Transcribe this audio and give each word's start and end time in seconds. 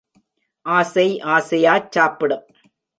ஆசை 0.65 1.07
ஆசையாச் 1.25 1.91
சாப்பிடும். 1.91 2.45